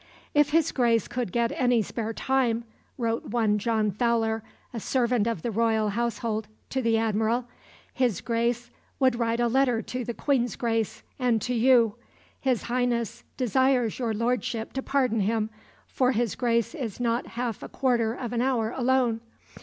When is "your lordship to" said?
13.99-14.81